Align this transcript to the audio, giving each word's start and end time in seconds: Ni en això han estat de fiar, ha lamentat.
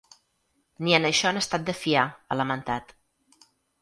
Ni 0.87 0.95
en 0.99 1.05
això 1.09 1.29
han 1.31 1.37
estat 1.41 1.67
de 1.67 1.75
fiar, 1.81 2.07
ha 2.35 2.39
lamentat. 2.41 2.95